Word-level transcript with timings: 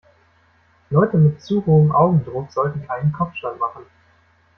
Leute 0.89 1.15
mit 1.15 1.39
zu 1.43 1.63
hohem 1.67 1.91
Augendruck 1.91 2.51
sollten 2.51 2.87
keinen 2.87 3.11
Kopfstand 3.13 3.59
machen. 3.59 3.83